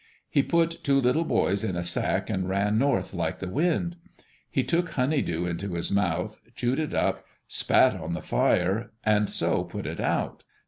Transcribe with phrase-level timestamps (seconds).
[0.31, 3.97] He put two little boys in a sack and ran north like the wind.
[4.49, 9.29] He took honey dew into his mouth, chewed it up, spat on the fire, and
[9.29, 10.43] so put it out.